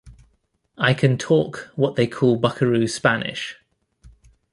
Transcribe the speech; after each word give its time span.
I 0.79 0.95
can 0.95 1.15
talk 1.19 1.69
what 1.75 1.95
they 1.95 2.07
call 2.07 2.35
buckaroo 2.35 2.87
Spanish. 2.87 3.59